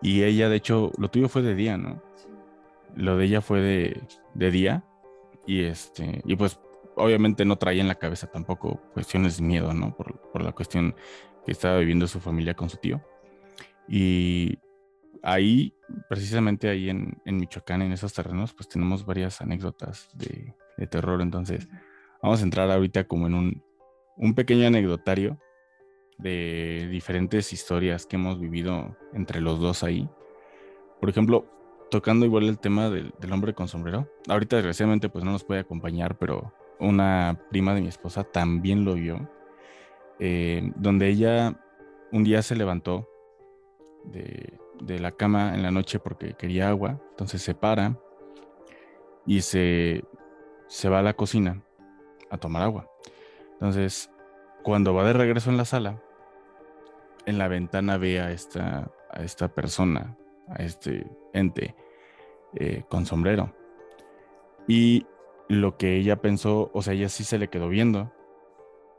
Y 0.02 0.24
ella, 0.24 0.50
de 0.50 0.56
hecho, 0.58 0.92
lo 0.98 1.10
tuyo 1.10 1.28
fue 1.30 1.42
de 1.42 1.56
día, 1.56 1.78
¿no? 1.78 2.02
Lo 2.96 3.18
de 3.18 3.26
ella 3.26 3.42
fue 3.42 3.60
de, 3.62 4.02
de 4.34 4.52
día. 4.52 4.84
Y 5.46 5.64
este, 5.64 6.22
y 6.26 6.36
pues 6.36 6.60
obviamente 6.96 7.46
no 7.46 7.58
traía 7.58 7.82
en 7.82 7.88
la 7.88 7.96
cabeza 7.96 8.28
tampoco 8.28 8.82
cuestiones 8.94 9.38
de 9.38 9.44
miedo, 9.44 9.74
¿no? 9.74 9.96
Por, 9.96 10.20
por 10.32 10.44
la 10.44 10.52
cuestión 10.52 10.96
que 11.46 11.52
estaba 11.52 11.78
viviendo 11.78 12.08
su 12.08 12.20
familia 12.20 12.56
con 12.56 12.70
su 12.70 12.78
tío. 12.78 13.02
Y 13.88 14.58
ahí, 15.22 15.74
precisamente 16.10 16.70
ahí 16.70 16.90
en, 16.90 17.22
en, 17.26 17.38
Michoacán, 17.38 17.82
en 17.82 17.92
esos 17.92 18.14
terrenos, 18.14 18.54
pues 18.54 18.68
tenemos 18.68 19.06
varias 19.06 19.42
anécdotas 19.42 20.10
de, 20.14 20.56
de, 20.78 20.88
terror. 20.88 21.22
Entonces, 21.22 21.68
vamos 22.22 22.42
a 22.42 22.44
entrar 22.44 22.72
ahorita 22.72 23.04
como 23.06 23.28
en 23.28 23.36
un, 23.36 23.64
un 24.18 24.34
pequeño 24.34 24.68
anecdotario 24.68 25.40
de 26.18 26.88
diferentes 26.90 27.52
historias 27.54 28.06
que 28.06 28.16
hemos 28.16 28.40
vivido 28.40 28.98
entre 29.14 29.42
los 29.42 29.60
dos 29.60 29.84
ahí. 29.84 30.10
Por 31.00 31.10
ejemplo, 31.10 31.46
tocando 31.90 32.26
igual 32.26 32.46
el 32.46 32.60
tema 32.60 32.90
del, 32.90 33.14
hombre 33.32 33.54
con 33.54 33.68
sombrero. 33.68 34.08
Ahorita 34.28 34.58
desgraciadamente 34.58 35.10
pues 35.10 35.24
no 35.24 35.32
nos 35.32 35.44
puede 35.44 35.62
acompañar, 35.62 36.18
pero 36.18 36.54
una 36.80 37.40
prima 37.50 37.74
de 37.74 37.82
mi 37.82 37.88
esposa 37.88 38.24
también 38.24 38.86
lo 38.86 38.96
vio. 38.96 39.30
Eh, 40.20 40.72
donde 40.76 41.10
ella 41.10 41.60
un 42.12 42.24
día 42.24 42.42
se 42.42 42.56
levantó 42.56 43.10
de, 44.06 44.58
de, 44.82 45.00
la 45.00 45.12
cama 45.12 45.54
en 45.54 45.64
la 45.64 45.72
noche 45.72 46.00
porque 46.00 46.34
quería 46.34 46.70
agua. 46.70 47.02
Entonces 47.12 47.42
se 47.42 47.54
para 47.54 48.00
y 49.26 49.42
se, 49.42 50.04
se 50.68 50.90
va 50.90 51.00
a 51.00 51.04
la 51.04 51.14
cocina 51.14 51.62
a 52.30 52.38
tomar 52.38 52.64
agua. 52.64 52.90
Entonces, 53.54 54.10
cuando 54.64 54.94
va 54.94 55.06
de 55.06 55.14
regreso 55.14 55.50
en 55.50 55.58
la 55.58 55.66
sala, 55.66 56.02
en 57.26 57.38
la 57.38 57.48
ventana 57.48 57.98
ve 57.98 58.20
a 58.20 58.32
esta, 58.32 58.92
a 59.12 59.24
esta 59.24 59.48
persona, 59.48 60.18
a 60.48 60.64
este 60.64 61.06
ente 61.34 61.76
eh, 62.56 62.84
con 62.90 63.06
sombrero. 63.06 63.54
Y 64.68 65.06
lo 65.48 65.78
que 65.78 65.96
ella 65.96 66.22
pensó, 66.22 66.72
o 66.74 66.82
sea, 66.82 66.94
ella 66.94 67.10
sí 67.10 67.24
se 67.24 67.38
le 67.38 67.50
quedó 67.50 67.70
viendo. 67.70 68.12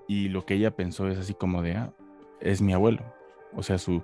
Y 0.08 0.28
lo 0.28 0.46
que 0.46 0.54
ella 0.54 0.76
pensó 0.76 1.08
es 1.08 1.18
así 1.18 1.34
como 1.34 1.62
de, 1.62 1.74
ah, 1.74 1.92
es 2.40 2.62
mi 2.62 2.72
abuelo. 2.72 3.02
O 3.54 3.62
sea, 3.62 3.78
su, 3.78 4.02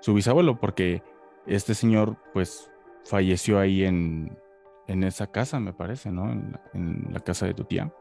su 0.00 0.14
bisabuelo, 0.14 0.58
porque 0.58 1.02
este 1.46 1.74
señor, 1.74 2.16
pues, 2.32 2.70
falleció 3.04 3.58
ahí 3.58 3.84
en, 3.84 4.38
en 4.86 5.04
esa 5.04 5.26
casa, 5.26 5.60
me 5.60 5.72
parece, 5.72 6.10
¿no? 6.10 6.30
En 6.30 6.56
en 6.72 7.08
la 7.12 7.20
casa 7.20 7.46
de 7.46 7.54
tu 7.54 7.64
tía. 7.64 7.92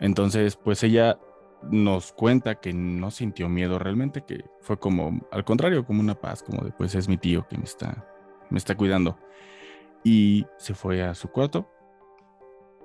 Entonces, 0.00 0.56
pues 0.56 0.82
ella 0.82 1.18
nos 1.70 2.12
cuenta 2.12 2.56
que 2.56 2.72
no 2.72 3.10
sintió 3.10 3.48
miedo 3.48 3.78
realmente, 3.78 4.22
que 4.22 4.44
fue 4.60 4.78
como, 4.78 5.20
al 5.30 5.44
contrario, 5.44 5.84
como 5.84 6.00
una 6.00 6.14
paz, 6.14 6.42
como 6.42 6.62
de, 6.64 6.70
pues 6.72 6.94
es 6.94 7.08
mi 7.08 7.16
tío 7.16 7.46
que 7.48 7.58
me 7.58 7.64
está, 7.64 8.06
me 8.50 8.58
está 8.58 8.76
cuidando. 8.76 9.18
Y 10.04 10.46
se 10.58 10.74
fue 10.74 11.02
a 11.02 11.14
su 11.14 11.28
cuarto 11.28 11.68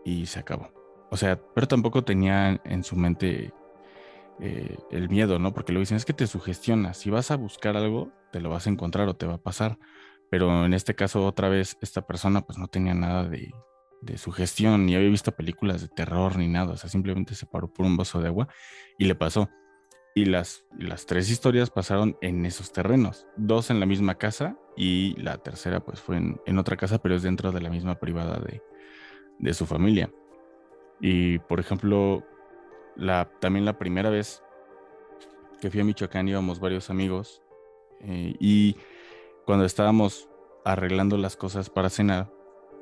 y 0.04 0.26
se 0.26 0.40
acabó. 0.40 0.72
O 1.10 1.18
sea, 1.18 1.40
pero 1.54 1.68
tampoco 1.68 2.04
tenía 2.04 2.60
en 2.64 2.84
su 2.84 2.96
mente 2.96 3.54
eh, 4.40 4.78
el 4.92 5.10
miedo, 5.10 5.40
¿no? 5.40 5.54
Porque 5.54 5.74
lo 5.74 5.80
dicen, 5.80 5.98
es 5.98 6.06
que 6.06 6.14
te 6.14 6.28
sugestiona. 6.28 6.94
Si 6.94 7.10
vas 7.10 7.32
a 7.32 7.38
buscar 7.38 7.78
algo, 7.78 8.12
te 8.32 8.42
lo 8.42 8.50
vas 8.50 8.68
a 8.68 8.72
encontrar 8.72 9.08
o 9.08 9.16
te 9.16 9.28
va 9.28 9.36
a 9.36 9.42
pasar. 9.42 9.78
Pero 10.30 10.66
en 10.66 10.74
este 10.74 10.96
caso, 10.96 11.26
otra 11.26 11.50
vez, 11.50 11.78
esta 11.82 12.02
persona 12.02 12.42
pues 12.42 12.58
no 12.58 12.68
tenía 12.68 12.96
nada 12.96 13.30
de, 13.30 13.52
de 14.04 14.18
su 14.18 14.32
gestión, 14.32 14.86
ni 14.86 14.96
había 14.96 15.10
visto 15.10 15.32
películas 15.32 15.82
de 15.82 15.88
terror 15.88 16.38
ni 16.38 16.48
nada, 16.48 16.74
o 16.74 16.78
sea, 16.78 16.90
simplemente 16.90 17.36
se 17.36 17.46
paró 17.46 17.72
por 17.72 17.86
un 17.86 17.98
vaso 17.98 18.22
de 18.22 18.28
agua 18.28 18.48
y 18.98 19.06
le 19.06 19.16
pasó. 19.16 19.50
Y 20.16 20.26
las, 20.26 20.64
las 20.78 21.06
tres 21.06 21.30
historias 21.30 21.72
pasaron 21.72 22.18
en 22.22 22.46
esos 22.46 22.72
terrenos, 22.72 23.26
dos 23.36 23.72
en 23.72 23.80
la 23.80 23.88
misma 23.88 24.16
casa 24.16 24.58
y 24.78 25.20
la 25.20 25.38
tercera 25.40 25.80
pues 25.80 26.02
fue 26.02 26.18
en, 26.18 26.58
otra 26.60 26.78
casa, 26.78 27.00
pero 27.00 27.16
es 27.16 27.24
dentro 27.24 27.52
de 27.52 27.62
la 27.62 27.70
misma 27.70 27.96
privada 28.00 28.40
de, 28.40 28.62
de 29.40 29.54
su 29.54 29.66
familia. 29.66 30.12
Y 31.02 31.40
por 31.40 31.60
ejemplo, 31.60 32.24
la, 32.96 33.30
también 33.40 33.66
la 33.66 33.78
primera 33.80 34.12
vez 34.12 34.44
que 35.60 35.72
fui 35.72 35.80
a 35.80 35.84
Michoacán 35.84 36.28
íbamos 36.28 36.60
varios 36.60 36.90
amigos 36.90 37.42
eh, 38.02 38.36
y 38.40 38.76
cuando 39.46 39.66
estábamos 39.66 40.30
arreglando 40.66 41.18
las 41.18 41.36
cosas 41.36 41.70
para 41.70 41.90
cenar, 41.90 42.32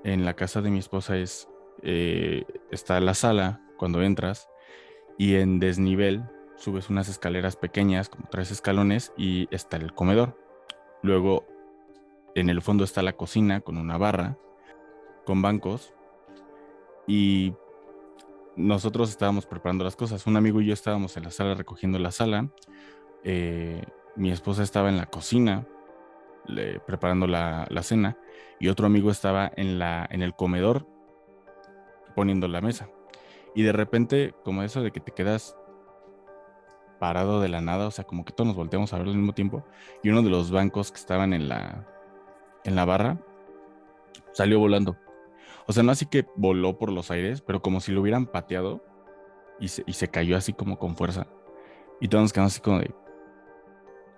en 0.04 0.26
la 0.26 0.36
casa 0.36 0.62
de 0.62 0.72
mi 0.72 0.80
esposa 0.80 1.18
es, 1.18 1.48
eh, 1.84 2.44
está 2.72 3.00
la 3.00 3.14
sala 3.14 3.62
cuando 3.78 4.02
entras 4.02 4.50
y 5.18 5.36
en 5.36 5.60
desnivel 5.60 6.24
subes 6.62 6.90
unas 6.90 7.10
escaleras 7.10 7.56
pequeñas, 7.56 8.08
como 8.08 8.30
tres 8.30 8.52
escalones, 8.52 9.12
y 9.18 9.48
está 9.52 9.78
el 9.78 9.94
comedor. 9.94 10.38
Luego 11.02 11.46
en 12.36 12.50
el 12.50 12.62
fondo 12.62 12.84
está 12.84 13.02
la 13.02 13.14
cocina 13.14 13.62
con 13.62 13.78
una 13.78 13.98
barra, 13.98 14.38
con 15.26 15.42
bancos, 15.42 15.94
y 17.08 17.54
nosotros 18.56 19.10
estábamos 19.10 19.48
preparando 19.48 19.84
las 19.84 19.96
cosas. 19.96 20.28
Un 20.28 20.38
amigo 20.38 20.62
y 20.62 20.68
yo 20.68 20.74
estábamos 20.74 21.18
en 21.18 21.24
la 21.24 21.32
sala 21.32 21.56
recogiendo 21.56 21.98
la 21.98 22.12
sala. 22.12 22.50
Eh, 23.24 23.84
mi 24.16 24.32
esposa 24.32 24.62
estaba 24.62 24.90
en 24.90 24.98
la 24.98 25.08
cocina 25.08 25.66
preparando 26.86 27.28
la, 27.28 27.68
cena 27.82 28.18
y 28.60 28.68
otro 28.68 28.88
amigo 28.88 29.12
estaba 29.12 29.52
en, 29.56 29.80
la, 29.80 30.08
en 30.12 30.22
el 30.22 30.36
comedor 30.36 30.86
poniendo 32.16 32.48
la 32.48 32.62
mesa. 32.62 32.90
Y 33.56 33.64
de 33.64 33.72
repente, 33.72 34.34
como 34.44 34.64
eso 34.64 34.82
de 34.82 34.92
que 34.92 35.00
te 35.00 35.12
quedas 35.12 35.56
parado 37.02 37.42
de 37.42 37.50
la 37.50 37.62
nada, 37.62 37.88
o 37.88 37.92
sea, 37.92 38.06
como 38.06 38.24
que 38.24 38.32
todos 38.32 38.46
nos 38.46 38.56
volteamos 38.56 38.94
a 38.94 39.00
ver 39.00 39.08
al 39.08 39.16
mismo 39.16 39.34
tiempo, 39.34 39.66
y 40.04 40.10
uno 40.10 40.22
de 40.22 40.30
los 40.30 40.52
bancos 40.52 40.92
que 40.92 41.00
estaban 41.00 41.34
en 41.34 41.50
la, 41.50 41.88
en 42.64 42.76
la 42.76 42.86
barra 42.86 43.18
salió 44.34 44.60
volando. 44.60 44.96
O 45.66 45.74
sea, 45.74 45.82
no 45.82 45.92
así 45.92 46.06
que 46.06 46.28
voló 46.36 46.78
por 46.78 46.92
los 46.92 47.10
aires, 47.10 47.42
pero 47.42 47.64
como 47.64 47.80
si 47.80 47.92
lo 47.92 48.02
hubieran 48.02 48.28
pateado 48.28 48.86
y 49.60 49.70
se, 49.70 49.84
y 49.88 49.94
se 49.94 50.10
cayó 50.10 50.38
así 50.38 50.54
como 50.54 50.78
con 50.78 50.96
fuerza. 50.96 51.26
Y 52.00 52.08
todos 52.08 52.22
nos 52.22 52.34
quedamos 52.34 52.54
así 52.54 52.62
como 52.62 52.78
de, 52.78 52.94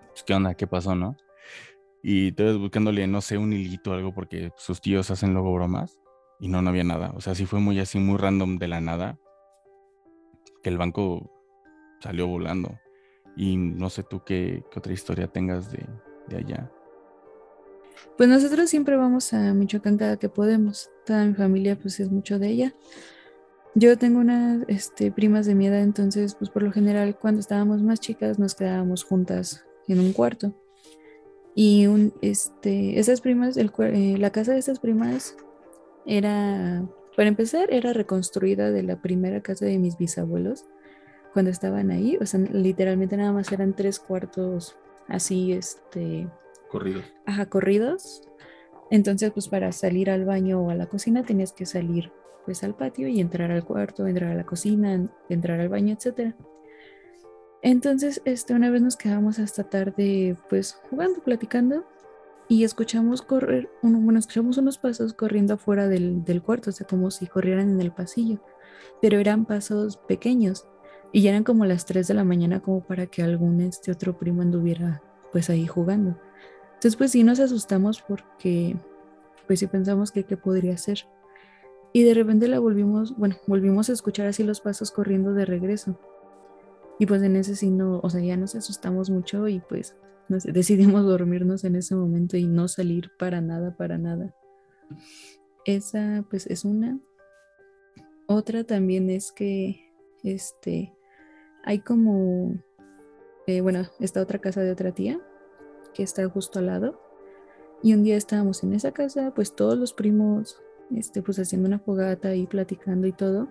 pues, 0.09 0.23
¿qué 0.25 0.33
onda? 0.33 0.53
¿Qué 0.53 0.67
pasó, 0.67 0.93
no? 0.93 1.15
Y 2.01 2.33
todos 2.33 2.59
buscándole, 2.59 3.07
no 3.07 3.21
sé, 3.21 3.37
un 3.37 3.53
hilito 3.53 3.91
o 3.91 3.93
algo 3.93 4.13
porque 4.13 4.51
sus 4.57 4.81
tíos 4.81 5.09
hacen 5.09 5.33
luego 5.33 5.53
bromas 5.53 6.01
y 6.37 6.49
no, 6.49 6.61
no 6.61 6.69
había 6.69 6.83
nada. 6.83 7.13
O 7.15 7.21
sea, 7.21 7.33
sí 7.33 7.45
fue 7.45 7.61
muy 7.61 7.79
así, 7.79 7.97
muy 7.97 8.17
random 8.17 8.57
de 8.57 8.67
la 8.67 8.81
nada 8.81 9.17
que 10.61 10.69
el 10.69 10.77
banco 10.77 11.31
salió 12.03 12.27
volando. 12.27 12.79
Y 13.35 13.57
no 13.57 13.89
sé 13.89 14.03
tú 14.03 14.21
qué, 14.23 14.63
otra 14.75 14.93
historia 14.93 15.27
tengas 15.27 15.71
de, 15.71 15.85
de, 16.27 16.37
allá. 16.37 16.71
Pues 18.17 18.29
nosotros 18.29 18.69
siempre 18.69 18.95
vamos 18.95 19.33
a 19.33 19.53
Michoacán 19.53 19.97
cada 19.97 20.17
que 20.17 20.29
podemos. 20.29 20.91
Toda 21.05 21.25
mi 21.25 21.33
familia 21.33 21.79
pues 21.79 21.99
es 21.99 22.11
mucho 22.11 22.37
de 22.37 22.49
ella. 22.49 22.75
Yo 23.75 23.97
tengo 23.97 24.19
unas 24.19 24.63
este, 24.67 25.11
primas 25.11 25.47
de 25.47 25.55
mi 25.55 25.65
edad, 25.65 25.81
entonces 25.81 26.35
pues 26.35 26.51
por 26.51 26.61
lo 26.61 26.71
general 26.71 27.17
cuando 27.17 27.39
estábamos 27.39 27.81
más 27.81 27.99
chicas 27.99 28.37
nos 28.37 28.53
quedábamos 28.53 29.03
juntas 29.03 29.65
en 29.87 29.99
un 29.99 30.13
cuarto. 30.13 30.53
Y 31.55 31.87
un, 31.87 32.13
este, 32.21 32.99
esas 32.99 33.21
primas, 33.21 33.57
el, 33.57 33.71
eh, 33.79 34.17
la 34.19 34.31
casa 34.31 34.53
de 34.53 34.59
estas 34.59 34.79
primas 34.79 35.35
era, 36.05 36.83
para 37.15 37.29
empezar, 37.29 37.71
era 37.71 37.93
reconstruida 37.93 38.71
de 38.71 38.83
la 38.83 39.01
primera 39.01 39.41
casa 39.41 39.65
de 39.65 39.79
mis 39.79 39.97
bisabuelos 39.97 40.65
cuando 41.33 41.51
estaban 41.51 41.91
ahí. 41.91 42.17
O 42.21 42.25
sea, 42.25 42.39
literalmente 42.39 43.17
nada 43.17 43.31
más 43.31 43.51
eran 43.51 43.75
tres 43.75 43.99
cuartos 43.99 44.77
así, 45.07 45.53
este... 45.53 46.27
Corridos. 46.69 47.05
Ajá, 47.25 47.47
corridos. 47.47 48.21
Entonces, 48.89 49.31
pues 49.31 49.47
para 49.47 49.71
salir 49.71 50.09
al 50.09 50.25
baño 50.25 50.61
o 50.61 50.69
a 50.69 50.75
la 50.75 50.85
cocina 50.85 51.23
tenías 51.23 51.51
que 51.51 51.65
salir 51.65 52.11
pues 52.45 52.63
al 52.63 52.75
patio 52.75 53.07
y 53.07 53.19
entrar 53.19 53.51
al 53.51 53.63
cuarto, 53.63 54.05
entrar 54.07 54.31
a 54.31 54.35
la 54.35 54.45
cocina, 54.45 55.09
entrar 55.29 55.59
al 55.59 55.69
baño, 55.69 55.93
etcétera. 55.93 56.35
Entonces, 57.61 58.21
este, 58.25 58.53
una 58.53 58.69
vez 58.69 58.81
nos 58.81 58.97
quedamos 58.97 59.39
hasta 59.39 59.63
tarde, 59.63 60.35
pues 60.49 60.73
jugando, 60.89 61.21
platicando, 61.23 61.85
y 62.49 62.65
escuchamos 62.65 63.21
correr, 63.21 63.69
uno, 63.81 63.99
bueno, 63.99 64.19
escuchamos 64.19 64.57
unos 64.57 64.77
pasos 64.77 65.13
corriendo 65.13 65.53
afuera 65.53 65.87
del, 65.87 66.25
del, 66.25 66.41
cuarto, 66.41 66.71
o 66.71 66.73
sea, 66.73 66.85
como 66.85 67.09
si 67.09 67.25
corrieran 67.25 67.69
en 67.69 67.79
el 67.79 67.91
pasillo, 67.91 68.41
pero 69.01 69.17
eran 69.17 69.45
pasos 69.45 69.95
pequeños, 69.95 70.67
y 71.15 71.27
eran 71.27 71.43
como 71.43 71.65
las 71.65 71.85
3 71.85 72.07
de 72.07 72.15
la 72.15 72.23
mañana, 72.23 72.59
como 72.59 72.81
para 72.81 73.05
que 73.05 73.21
algún 73.21 73.61
este 73.61 73.91
otro 73.91 74.17
primo 74.17 74.41
anduviera, 74.41 75.03
pues 75.31 75.51
ahí 75.51 75.67
jugando. 75.67 76.19
Entonces, 76.73 76.95
pues 76.95 77.11
sí 77.11 77.23
nos 77.23 77.39
asustamos 77.39 78.01
porque, 78.01 78.75
pues 79.45 79.59
sí 79.59 79.67
pensamos 79.67 80.11
que 80.11 80.23
qué 80.23 80.37
podría 80.37 80.75
ser. 80.75 81.05
Y 81.93 82.01
de 82.01 82.15
repente 82.15 82.47
la 82.47 82.57
volvimos, 82.57 83.15
bueno, 83.15 83.35
volvimos 83.45 83.91
a 83.91 83.93
escuchar 83.93 84.25
así 84.25 84.43
los 84.43 84.59
pasos 84.59 84.89
corriendo 84.89 85.35
de 85.35 85.45
regreso. 85.45 85.99
Y 86.97 87.05
pues 87.05 87.21
en 87.21 87.35
ese 87.35 87.55
sí 87.55 87.69
no, 87.69 87.99
o 88.01 88.09
sea, 88.09 88.19
ya 88.19 88.35
nos 88.35 88.55
asustamos 88.55 89.11
mucho 89.11 89.47
y 89.47 89.59
pues 89.59 89.95
decidimos 90.29 91.05
dormirnos 91.05 91.63
en 91.63 91.75
ese 91.75 91.93
momento 91.93 92.37
y 92.37 92.47
no 92.47 92.67
salir 92.67 93.11
para 93.19 93.39
nada, 93.39 93.77
para 93.77 93.99
nada. 93.99 94.33
esa 95.65 96.25
pues 96.27 96.47
es 96.47 96.65
una. 96.65 96.99
Otra 98.25 98.63
también 98.63 99.11
es 99.11 99.31
que 99.31 99.93
este 100.23 100.91
hay 101.63 101.79
como 101.79 102.55
eh, 103.45 103.61
bueno, 103.61 103.85
esta 103.99 104.21
otra 104.21 104.39
casa 104.39 104.61
de 104.61 104.71
otra 104.71 104.93
tía 104.93 105.19
que 105.93 106.03
está 106.03 106.27
justo 106.29 106.59
al 106.59 106.67
lado. 106.67 106.99
Y 107.81 107.93
un 107.93 108.03
día 108.03 108.15
estábamos 108.15 108.63
en 108.63 108.73
esa 108.73 108.91
casa, 108.91 109.33
pues 109.35 109.53
todos 109.53 109.77
los 109.77 109.93
primos, 109.93 110.61
este, 110.95 111.21
pues 111.21 111.37
haciendo 111.39 111.67
una 111.67 111.79
fogata 111.79 112.33
y 112.35 112.47
platicando 112.47 113.07
y 113.07 113.11
todo. 113.11 113.49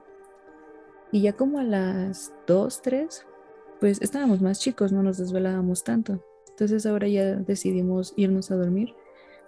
Y 1.13 1.21
ya 1.21 1.35
como 1.35 1.59
a 1.59 1.65
las 1.65 2.33
2, 2.47 2.81
3, 2.81 3.27
pues 3.81 4.01
estábamos 4.01 4.41
más 4.41 4.61
chicos, 4.61 4.93
no 4.93 5.03
nos 5.03 5.19
desvelábamos 5.19 5.85
tanto. 5.85 6.25
Entonces 6.49 6.87
ahora 6.87 7.09
ya 7.09 7.37
decidimos 7.37 8.15
irnos 8.17 8.51
a 8.51 8.57
dormir. 8.57 8.95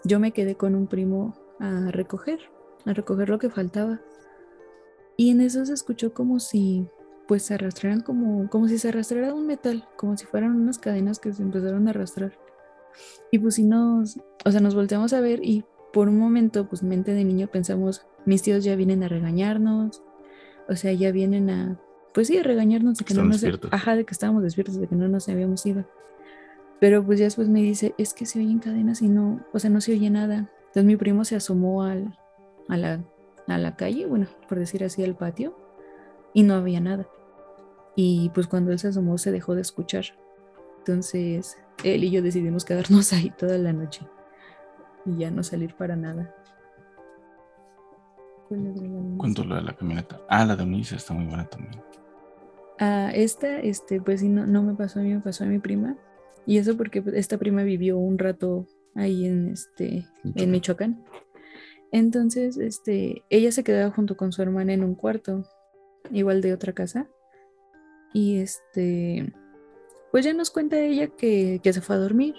Yo 0.04 0.20
me 0.20 0.32
quedé 0.32 0.56
con 0.56 0.74
un 0.74 0.86
primo 0.86 1.34
a 1.58 1.90
recoger, 1.90 2.40
a 2.84 2.92
recoger 2.92 3.30
lo 3.30 3.38
que 3.38 3.48
faltaba. 3.48 4.02
Y 5.16 5.30
en 5.30 5.40
eso 5.40 5.64
se 5.64 5.72
escuchó 5.72 6.12
como 6.12 6.40
si 6.40 6.86
pues 7.26 7.42
se 7.42 7.54
arrastraran 7.54 8.00
como, 8.00 8.48
como 8.50 8.68
si 8.68 8.78
se 8.78 8.88
arrastrara 8.88 9.34
un 9.34 9.46
metal, 9.46 9.84
como 9.96 10.16
si 10.16 10.26
fueran 10.26 10.54
unas 10.56 10.78
cadenas 10.78 11.18
que 11.18 11.32
se 11.32 11.42
empezaron 11.42 11.86
a 11.86 11.90
arrastrar. 11.90 12.32
Y 13.30 13.38
pues 13.38 13.56
si 13.56 13.64
nos, 13.64 14.20
o 14.44 14.50
sea, 14.50 14.60
nos 14.60 14.74
volteamos 14.74 15.12
a 15.12 15.20
ver 15.20 15.40
y 15.42 15.64
por 15.92 16.08
un 16.08 16.18
momento, 16.18 16.68
pues 16.68 16.82
mente 16.82 17.12
de 17.12 17.24
niño 17.24 17.48
pensamos, 17.48 18.06
mis 18.26 18.42
tíos 18.42 18.64
ya 18.64 18.76
vienen 18.76 19.02
a 19.02 19.08
regañarnos, 19.08 20.02
o 20.68 20.76
sea, 20.76 20.92
ya 20.92 21.12
vienen 21.12 21.50
a, 21.50 21.80
pues 22.12 22.28
sí, 22.28 22.36
a 22.36 22.42
regañarnos 22.42 22.98
de 22.98 23.04
que 23.04 23.14
no 23.14 23.24
nos, 23.24 23.44
ajá, 23.70 23.96
de 23.96 24.04
que 24.04 24.12
estábamos 24.12 24.42
despiertos, 24.42 24.76
de 24.76 24.86
que 24.86 24.96
no 24.96 25.08
nos 25.08 25.28
habíamos 25.28 25.64
ido. 25.66 25.84
Pero 26.80 27.04
pues 27.04 27.18
ya 27.18 27.26
después 27.26 27.48
me 27.48 27.62
dice, 27.62 27.94
es 27.96 28.12
que 28.12 28.26
se 28.26 28.40
oyen 28.40 28.58
cadenas 28.58 29.02
y 29.02 29.08
no, 29.08 29.44
o 29.52 29.58
sea, 29.58 29.70
no 29.70 29.80
se 29.80 29.92
oye 29.92 30.10
nada. 30.10 30.50
Entonces 30.58 30.84
mi 30.84 30.96
primo 30.96 31.24
se 31.24 31.36
asomó 31.36 31.84
al, 31.84 32.18
a, 32.68 32.76
la, 32.76 33.04
a 33.46 33.58
la 33.58 33.76
calle, 33.76 34.06
bueno, 34.06 34.26
por 34.48 34.58
decir 34.58 34.84
así, 34.84 35.02
al 35.04 35.16
patio, 35.16 35.56
y 36.34 36.42
no 36.42 36.54
había 36.54 36.80
nada. 36.80 37.08
Y 37.96 38.30
pues 38.34 38.46
cuando 38.46 38.72
él 38.72 38.78
se 38.78 38.88
asomó 38.88 39.16
se 39.16 39.32
dejó 39.32 39.54
de 39.54 39.62
escuchar. 39.62 40.04
Entonces 40.78 41.56
él 41.82 42.04
y 42.04 42.10
yo 42.10 42.20
decidimos 42.20 42.66
quedarnos 42.66 43.12
ahí 43.14 43.30
toda 43.30 43.56
la 43.56 43.72
noche 43.72 44.06
y 45.06 45.16
ya 45.18 45.30
no 45.30 45.42
salir 45.42 45.74
para 45.74 45.96
nada. 45.96 46.34
¿Cuánto 49.16 49.44
la 49.44 49.56
de 49.56 49.62
la 49.62 49.74
camioneta? 49.74 50.20
Ah, 50.28 50.44
la 50.44 50.54
de 50.54 50.64
Unice 50.64 50.96
está 50.96 51.14
muy 51.14 51.24
buena 51.24 51.46
también. 51.46 51.82
Ah, 52.78 53.10
esta, 53.14 53.60
este, 53.60 54.00
pues 54.00 54.20
sí, 54.20 54.28
no, 54.28 54.46
no 54.46 54.62
me 54.62 54.74
pasó 54.74 55.00
a 55.00 55.02
mí, 55.02 55.14
me 55.14 55.20
pasó 55.20 55.44
a 55.44 55.46
mi 55.46 55.58
prima. 55.58 55.96
Y 56.46 56.58
eso 56.58 56.76
porque 56.76 57.00
pues, 57.00 57.16
esta 57.16 57.38
prima 57.38 57.62
vivió 57.62 57.96
un 57.98 58.18
rato 58.18 58.66
ahí 58.94 59.26
en 59.26 59.48
este, 59.48 60.06
en 60.22 60.50
Michoacán. 60.50 61.02
Entonces, 61.90 62.58
este, 62.58 63.22
ella 63.30 63.52
se 63.52 63.64
quedaba 63.64 63.90
junto 63.90 64.16
con 64.16 64.32
su 64.32 64.42
hermana 64.42 64.72
en 64.72 64.84
un 64.84 64.94
cuarto, 64.94 65.46
igual 66.10 66.40
de 66.40 66.52
otra 66.52 66.72
casa. 66.72 67.08
Y 68.12 68.38
este, 68.38 69.32
pues 70.12 70.24
ya 70.24 70.32
nos 70.32 70.50
cuenta 70.50 70.78
ella 70.78 71.08
que, 71.08 71.60
se 71.62 71.80
fue 71.80 71.96
a 71.96 71.98
dormir 71.98 72.34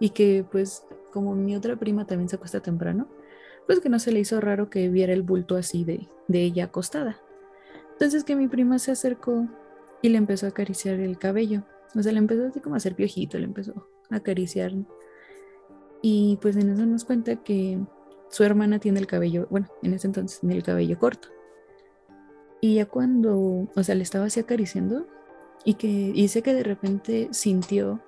y 0.00 0.10
que 0.10 0.44
pues 0.50 0.84
como 1.12 1.34
mi 1.34 1.54
otra 1.54 1.76
prima 1.76 2.06
también 2.06 2.28
se 2.28 2.36
acuesta 2.36 2.60
temprano, 2.60 3.08
pues 3.66 3.80
que 3.80 3.88
no 3.88 3.98
se 3.98 4.12
le 4.12 4.20
hizo 4.20 4.40
raro 4.40 4.70
que 4.70 4.88
viera 4.88 5.12
el 5.12 5.22
bulto 5.22 5.56
así 5.56 5.84
de, 5.84 6.08
de 6.28 6.42
ella 6.42 6.64
acostada. 6.64 7.20
Entonces 7.92 8.24
que 8.24 8.34
mi 8.34 8.48
prima 8.48 8.78
se 8.78 8.92
acercó 8.92 9.46
y 10.02 10.08
le 10.08 10.18
empezó 10.18 10.46
a 10.46 10.50
acariciar 10.50 10.98
el 10.98 11.18
cabello. 11.18 11.62
O 11.94 12.02
sea, 12.02 12.12
le 12.12 12.18
empezó 12.18 12.46
así 12.46 12.60
como 12.60 12.74
a 12.74 12.78
hacer 12.78 12.94
piojito, 12.94 13.38
le 13.38 13.44
empezó 13.44 13.88
a 14.10 14.16
acariciar. 14.16 14.72
Y 16.02 16.38
pues 16.40 16.56
en 16.56 16.70
eso 16.70 16.86
nos 16.86 17.04
cuenta 17.04 17.36
que 17.36 17.78
su 18.30 18.44
hermana 18.44 18.78
tiene 18.78 19.00
el 19.00 19.06
cabello, 19.06 19.46
bueno, 19.50 19.68
en 19.82 19.92
ese 19.92 20.06
entonces 20.06 20.40
tiene 20.40 20.56
el 20.56 20.62
cabello 20.62 20.98
corto. 20.98 21.28
Y 22.60 22.74
ya 22.74 22.86
cuando, 22.86 23.68
o 23.74 23.82
sea, 23.82 23.94
le 23.94 24.02
estaba 24.02 24.26
así 24.26 24.40
acariciando, 24.40 25.06
y 25.64 25.74
que 25.74 26.12
dice 26.12 26.42
que 26.42 26.54
de 26.54 26.62
repente 26.62 27.28
sintió 27.32 28.00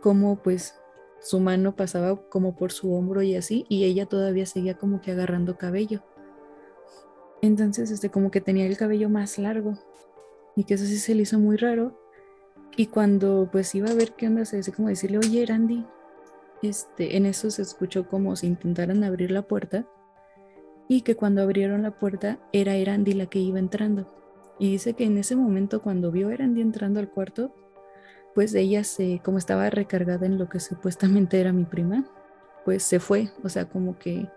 como 0.00 0.36
pues 0.36 0.74
su 1.20 1.40
mano 1.40 1.74
pasaba 1.74 2.16
como 2.28 2.54
por 2.56 2.72
su 2.72 2.94
hombro 2.94 3.22
y 3.22 3.34
así 3.34 3.66
y 3.68 3.84
ella 3.84 4.06
todavía 4.06 4.46
seguía 4.46 4.78
como 4.78 5.00
que 5.00 5.12
agarrando 5.12 5.58
cabello. 5.58 6.02
Entonces 7.42 7.90
este 7.90 8.10
como 8.10 8.30
que 8.30 8.40
tenía 8.40 8.66
el 8.66 8.76
cabello 8.76 9.08
más 9.08 9.38
largo 9.38 9.78
y 10.56 10.64
que 10.64 10.74
eso 10.74 10.84
sí 10.84 10.98
se 10.98 11.14
le 11.14 11.22
hizo 11.22 11.38
muy 11.38 11.56
raro 11.56 11.98
y 12.76 12.86
cuando 12.86 13.48
pues 13.50 13.74
iba 13.74 13.90
a 13.90 13.94
ver 13.94 14.12
qué 14.12 14.28
onda 14.28 14.44
se 14.44 14.56
dice 14.58 14.72
como 14.72 14.88
decirle, 14.88 15.18
"Oye, 15.18 15.44
Randy", 15.44 15.84
este 16.62 17.16
en 17.16 17.26
eso 17.26 17.50
se 17.50 17.62
escuchó 17.62 18.08
como 18.08 18.34
si 18.36 18.46
intentaran 18.46 19.04
abrir 19.04 19.30
la 19.30 19.42
puerta 19.42 19.86
y 20.88 21.02
que 21.02 21.14
cuando 21.14 21.42
abrieron 21.42 21.82
la 21.82 21.90
puerta 21.92 22.38
era 22.52 22.74
Erandi 22.74 23.12
la 23.12 23.26
que 23.26 23.38
iba 23.38 23.58
entrando. 23.58 24.10
Y 24.58 24.72
dice 24.72 24.94
que 24.94 25.04
en 25.04 25.18
ese 25.18 25.36
momento 25.36 25.82
cuando 25.82 26.10
vio 26.10 26.28
a 26.28 26.34
Erandi 26.34 26.62
entrando 26.62 26.98
al 26.98 27.10
cuarto, 27.10 27.54
pues 28.34 28.54
ella 28.54 28.82
se, 28.84 29.20
como 29.22 29.38
estaba 29.38 29.70
recargada 29.70 30.26
en 30.26 30.38
lo 30.38 30.48
que 30.48 30.60
supuestamente 30.60 31.38
era 31.38 31.52
mi 31.52 31.64
prima, 31.64 32.06
pues 32.64 32.82
se 32.82 33.00
fue, 33.00 33.30
o 33.44 33.48
sea, 33.48 33.68
como 33.68 33.98
que... 33.98 34.28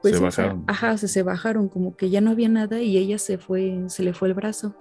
Pues, 0.00 0.16
se 0.16 0.22
bajaron. 0.22 0.64
ajá, 0.66 0.96
se, 0.96 1.06
se 1.06 1.22
bajaron, 1.22 1.68
como 1.68 1.96
que 1.96 2.10
ya 2.10 2.20
no 2.20 2.30
había 2.30 2.48
nada 2.48 2.80
y 2.80 2.96
ella 2.96 3.18
se 3.18 3.38
fue, 3.38 3.84
se 3.86 4.02
le 4.02 4.12
fue 4.12 4.28
el 4.28 4.34
brazo. 4.34 4.74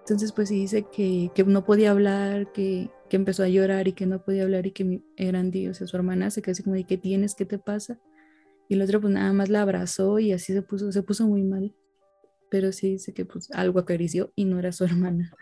Entonces, 0.00 0.32
pues 0.32 0.48
sí 0.48 0.60
dice 0.60 0.86
que, 0.90 1.30
que 1.34 1.44
no 1.44 1.66
podía 1.66 1.90
hablar, 1.90 2.50
que, 2.52 2.90
que, 3.10 3.16
empezó 3.16 3.42
a 3.42 3.48
llorar 3.48 3.88
y 3.88 3.92
que 3.92 4.06
no 4.06 4.22
podía 4.22 4.44
hablar 4.44 4.66
y 4.66 4.70
que 4.70 4.84
mi, 4.84 5.04
Erandi, 5.16 5.68
o 5.68 5.74
sea, 5.74 5.86
su 5.86 5.94
hermana 5.96 6.30
se 6.30 6.40
quedó 6.40 6.52
así 6.52 6.62
como 6.62 6.76
de, 6.76 6.84
¿qué 6.84 6.96
tienes? 6.96 7.34
¿Qué 7.34 7.44
te 7.44 7.58
pasa? 7.58 7.98
Y 8.68 8.74
el 8.74 8.82
otro 8.82 9.00
pues 9.00 9.12
nada 9.12 9.32
más 9.32 9.48
la 9.48 9.62
abrazó 9.62 10.18
y 10.18 10.32
así 10.32 10.52
se 10.52 10.62
puso, 10.62 10.92
se 10.92 11.02
puso 11.02 11.26
muy 11.26 11.42
mal 11.42 11.74
pero 12.50 12.72
sí 12.72 12.90
dice 12.90 13.14
que 13.14 13.24
pues 13.24 13.50
algo 13.52 13.78
acarició 13.78 14.32
y 14.34 14.44
no 14.44 14.58
era 14.58 14.72
su 14.72 14.84
hermana. 14.84 15.32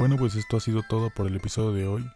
Bueno, 0.00 0.16
pues 0.16 0.34
esto 0.34 0.56
ha 0.56 0.60
sido 0.60 0.82
todo 0.82 1.10
por 1.10 1.26
el 1.26 1.36
episodio 1.36 1.72
de 1.72 1.86
hoy. 1.86 2.10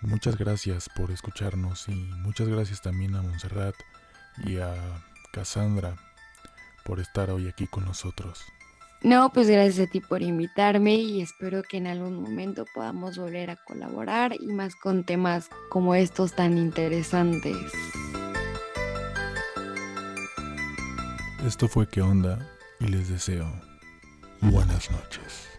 Muchas 0.00 0.38
gracias 0.38 0.88
por 0.96 1.10
escucharnos 1.10 1.86
y 1.86 1.92
muchas 1.92 2.48
gracias 2.48 2.80
también 2.80 3.14
a 3.16 3.20
Montserrat 3.20 3.74
y 4.46 4.56
a 4.56 4.74
Cassandra 5.30 5.94
por 6.86 7.00
estar 7.00 7.30
hoy 7.30 7.46
aquí 7.46 7.66
con 7.66 7.84
nosotros. 7.84 8.42
No, 9.02 9.30
pues 9.30 9.46
gracias 9.50 9.88
a 9.88 9.90
ti 9.90 10.00
por 10.00 10.22
invitarme 10.22 10.94
y 10.94 11.20
espero 11.20 11.62
que 11.62 11.76
en 11.76 11.88
algún 11.88 12.18
momento 12.22 12.64
podamos 12.74 13.18
volver 13.18 13.50
a 13.50 13.56
colaborar 13.56 14.34
y 14.40 14.46
más 14.46 14.74
con 14.74 15.04
temas 15.04 15.50
como 15.68 15.94
estos 15.94 16.32
tan 16.32 16.56
interesantes. 16.56 17.58
Esto 21.44 21.68
fue 21.68 21.86
qué 21.86 22.00
onda 22.00 22.38
y 22.80 22.86
les 22.86 23.10
deseo 23.10 23.52
buenas 24.40 24.90
noches. 24.90 25.57